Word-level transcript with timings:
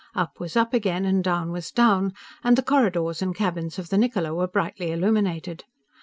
Up 0.15 0.39
was 0.39 0.57
up 0.57 0.73
again, 0.73 1.05
and 1.05 1.23
down 1.23 1.51
was 1.51 1.69
down, 1.69 2.15
and 2.43 2.57
the 2.57 2.63
corridors 2.63 3.21
and 3.21 3.35
cabins 3.35 3.77
of 3.77 3.89
the 3.89 3.97
Niccola 3.99 4.33
were 4.33 4.47
brightly 4.47 4.89
illuminated. 4.89 5.63